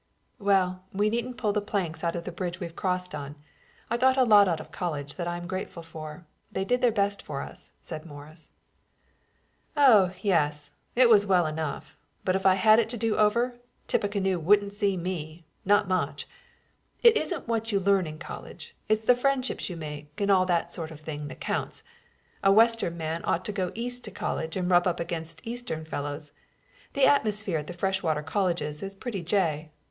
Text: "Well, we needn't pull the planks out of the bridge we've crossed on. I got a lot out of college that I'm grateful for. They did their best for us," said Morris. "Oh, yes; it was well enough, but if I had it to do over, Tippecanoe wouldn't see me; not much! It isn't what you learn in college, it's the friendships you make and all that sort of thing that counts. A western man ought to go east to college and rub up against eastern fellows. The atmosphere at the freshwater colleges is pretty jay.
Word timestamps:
"Well, 0.39 0.83
we 0.91 1.11
needn't 1.11 1.37
pull 1.37 1.53
the 1.53 1.61
planks 1.61 2.03
out 2.03 2.15
of 2.15 2.23
the 2.23 2.31
bridge 2.31 2.59
we've 2.59 2.75
crossed 2.75 3.13
on. 3.13 3.35
I 3.87 3.97
got 3.97 4.17
a 4.17 4.23
lot 4.23 4.47
out 4.47 4.59
of 4.59 4.71
college 4.71 5.13
that 5.13 5.27
I'm 5.27 5.45
grateful 5.45 5.83
for. 5.83 6.25
They 6.51 6.65
did 6.65 6.81
their 6.81 6.91
best 6.91 7.21
for 7.21 7.43
us," 7.43 7.71
said 7.81 8.03
Morris. 8.03 8.49
"Oh, 9.77 10.09
yes; 10.23 10.71
it 10.95 11.07
was 11.07 11.27
well 11.27 11.45
enough, 11.45 11.95
but 12.25 12.35
if 12.35 12.47
I 12.47 12.55
had 12.55 12.79
it 12.79 12.89
to 12.89 12.97
do 12.97 13.15
over, 13.15 13.59
Tippecanoe 13.85 14.39
wouldn't 14.39 14.73
see 14.73 14.97
me; 14.97 15.45
not 15.65 15.87
much! 15.87 16.27
It 17.03 17.15
isn't 17.15 17.47
what 17.47 17.71
you 17.71 17.79
learn 17.79 18.07
in 18.07 18.17
college, 18.17 18.75
it's 18.89 19.03
the 19.03 19.13
friendships 19.13 19.69
you 19.69 19.77
make 19.77 20.19
and 20.19 20.31
all 20.31 20.47
that 20.47 20.73
sort 20.73 20.89
of 20.89 20.99
thing 20.99 21.27
that 21.27 21.39
counts. 21.39 21.83
A 22.43 22.51
western 22.51 22.97
man 22.97 23.21
ought 23.23 23.45
to 23.45 23.51
go 23.51 23.71
east 23.75 24.03
to 24.05 24.09
college 24.09 24.57
and 24.57 24.67
rub 24.67 24.87
up 24.87 24.99
against 24.99 25.45
eastern 25.45 25.85
fellows. 25.85 26.31
The 26.93 27.05
atmosphere 27.05 27.59
at 27.59 27.67
the 27.67 27.73
freshwater 27.73 28.23
colleges 28.23 28.81
is 28.81 28.95
pretty 28.95 29.21
jay. 29.21 29.69